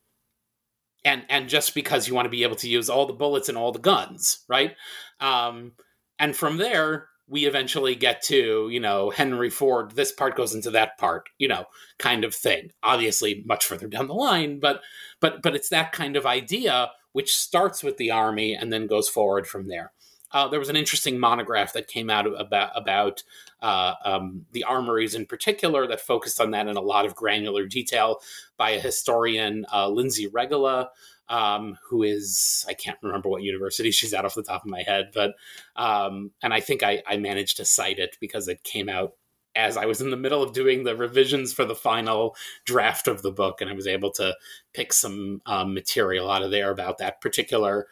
[1.05, 3.57] and and just because you want to be able to use all the bullets and
[3.57, 4.75] all the guns, right?
[5.21, 5.73] Um,
[6.19, 10.71] and from there, we eventually get to, you know, Henry Ford, this part goes into
[10.73, 11.65] that part, you know,
[11.99, 12.71] kind of thing.
[12.83, 14.83] Obviously much further down the line, but
[15.21, 19.09] but but it's that kind of idea which starts with the army and then goes
[19.09, 19.93] forward from there.
[20.33, 23.23] Uh, there was an interesting monograph that came out about about
[23.63, 27.67] uh, um, the armories in particular that focused on that in a lot of granular
[27.67, 28.21] detail
[28.57, 30.89] by a historian, uh, Lindsay Regele,
[31.29, 34.83] um, who is I can't remember what university she's at off the top of my
[34.83, 35.35] head, but
[35.77, 39.15] um, and I think I, I managed to cite it because it came out
[39.57, 43.23] as I was in the middle of doing the revisions for the final draft of
[43.23, 44.35] the book, and I was able to
[44.73, 47.89] pick some um, material out of there about that particular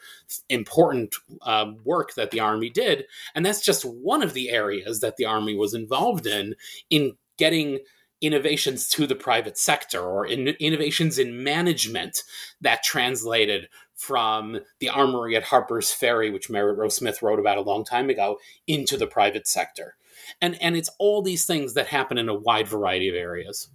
[0.48, 3.06] important uh, work that the Army did.
[3.34, 6.54] And that's just one of the areas that the Army was involved in,
[6.90, 7.80] in getting
[8.20, 12.24] innovations to the private sector or in innovations in management
[12.60, 17.62] that translated from the armory at Harper's Ferry, which Merritt Roe Smith wrote about a
[17.62, 19.96] long time ago, into the private sector
[20.40, 23.68] and and it's all these things that happen in a wide variety of areas.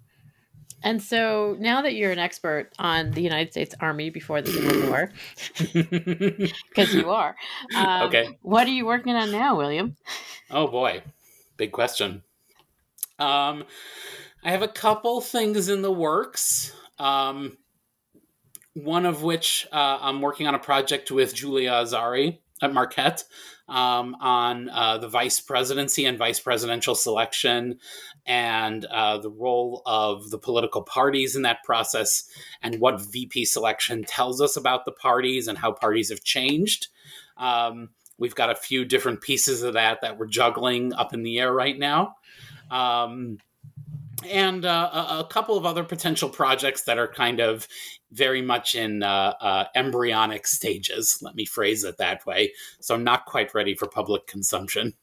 [0.86, 4.90] And so now that you're an expert on the United States Army before the Civil
[4.90, 5.12] War,
[6.70, 7.36] because you are,
[7.74, 9.96] um, okay, what are you working on now, William?
[10.52, 11.02] Oh boy,
[11.56, 12.22] big question.
[13.18, 13.64] Um,
[14.44, 16.76] I have a couple things in the works.
[17.00, 17.58] Um,
[18.74, 23.24] one of which uh, I'm working on a project with Julia Azari at Marquette
[23.68, 27.80] um, on uh, the vice presidency and vice presidential selection
[28.26, 32.28] and uh, the role of the political parties in that process
[32.62, 36.88] and what VP selection tells us about the parties and how parties have changed.
[37.38, 41.40] Um, we've got a few different pieces of that that we're juggling up in the
[41.40, 42.16] air right now.
[42.72, 43.40] Um,
[44.30, 47.68] and uh, a, a, couple of other potential projects that are kind of
[48.12, 51.20] very much in uh, uh, embryonic stages.
[51.22, 52.54] Let me phrase it that way.
[52.80, 54.94] So I'm not quite ready for public consumption.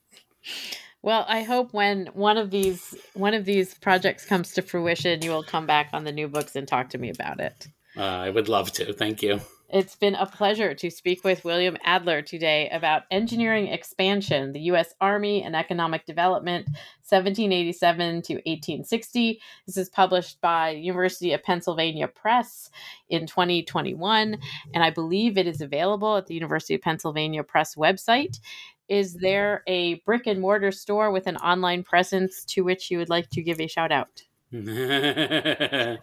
[1.02, 5.30] Well, I hope when one of these one of these projects comes to fruition, you
[5.30, 7.68] will come back on the new books and talk to me about it.
[7.96, 8.92] Uh, I would love to.
[8.92, 9.40] Thank you.
[9.72, 14.94] It's been a pleasure to speak with William Adler today about engineering expansion, the U.S.
[15.00, 16.66] Army and economic development,
[17.08, 19.40] 1787 to 1860.
[19.68, 22.68] This is published by University of Pennsylvania Press
[23.10, 24.38] in 2021,
[24.74, 28.40] and I believe it is available at the University of Pennsylvania Press website.
[28.88, 33.08] Is there a brick and mortar store with an online presence to which you would
[33.08, 34.24] like to give a shout out?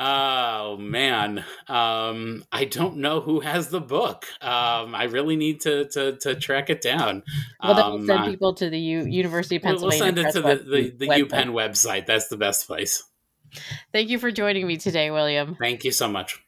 [0.00, 4.24] oh man, um, I don't know who has the book.
[4.40, 7.22] Um, I really need to to, to track it down.
[7.62, 10.02] Well, then we'll send um, people to the U- University of Pennsylvania.
[10.02, 12.06] We'll send it to the the, the UPenn website.
[12.06, 13.02] That's the best place.
[13.92, 15.56] Thank you for joining me today, William.
[15.60, 16.42] Thank you so much.